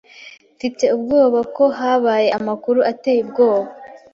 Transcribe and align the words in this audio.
Mfite 0.55 0.85
ubwoba 0.95 1.39
ko 1.55 1.63
habaye 1.77 2.29
amakuru 2.39 2.79
ateye 2.91 3.19
ubwoba. 3.25 3.69